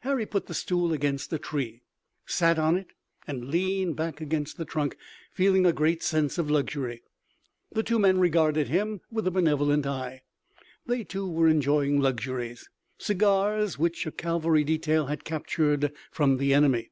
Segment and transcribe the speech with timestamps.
[0.00, 1.82] Harry put the stool against a tree,
[2.24, 2.94] sat on it
[3.26, 4.96] and leaned back against the trunk,
[5.34, 7.02] feeling a great sense of luxury.
[7.72, 10.22] The two men regarded him with a benevolent eye.
[10.86, 16.90] They, too, were enjoying luxuries, cigars which a cavalry detail had captured from the enemy.